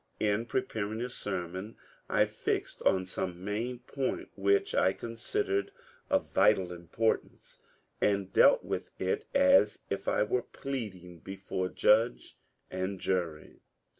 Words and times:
Li 0.19 0.43
preparing 0.45 0.99
a 0.99 1.09
sermon 1.11 1.77
I 2.09 2.25
fixed 2.25 2.81
on 2.81 3.05
some 3.05 3.45
main 3.45 3.77
point 3.81 4.29
which 4.35 4.73
I 4.73 4.93
considered 4.93 5.69
of 6.09 6.33
vital 6.33 6.73
importance, 6.73 7.59
and 8.01 8.33
dealt 8.33 8.63
with 8.65 8.89
it 8.99 9.25
as 9.35 9.77
if 9.91 10.07
I 10.07 10.23
were 10.23 10.41
pleading 10.41 11.19
before 11.19 11.69
judge 11.69 12.35
and 12.71 12.99
jury. 12.99 13.61